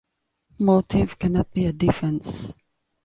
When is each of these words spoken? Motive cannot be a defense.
Motive 0.57 1.15
cannot 1.19 1.51
be 1.53 1.67
a 1.67 1.71
defense. 1.73 2.55